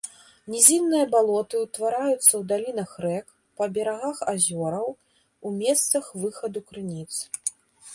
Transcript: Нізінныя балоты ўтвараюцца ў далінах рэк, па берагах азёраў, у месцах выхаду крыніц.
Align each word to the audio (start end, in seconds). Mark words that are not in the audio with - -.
Нізінныя 0.53 1.05
балоты 1.15 1.55
ўтвараюцца 1.65 2.23
ў 2.23 2.41
далінах 2.53 2.95
рэк, 3.07 3.25
па 3.61 3.71
берагах 3.79 4.17
азёраў, 4.35 4.87
у 5.47 5.57
месцах 5.63 6.05
выхаду 6.25 6.59
крыніц. 6.71 7.11